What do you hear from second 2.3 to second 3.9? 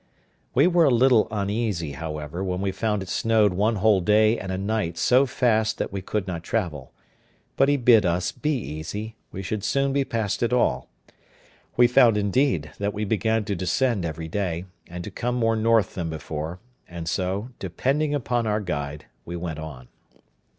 when we found it snowed one